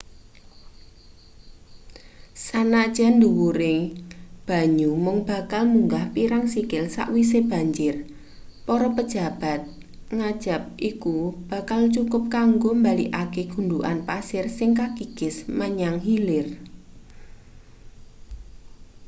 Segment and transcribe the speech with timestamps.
[2.45, 3.81] sanajan dhuwuring
[4.47, 7.95] banyu mung bakal munggah pirang sikil sawise banjir
[8.67, 9.61] para pejabat
[10.17, 11.17] ngajab iku
[11.51, 16.47] bakal cukup kanggo mbalikake gundhukan pasir sing kakikis menyang hilir